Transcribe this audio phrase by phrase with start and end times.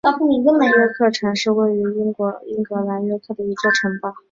[0.73, 4.15] 约克城是位于英国英格兰约克的一座城堡。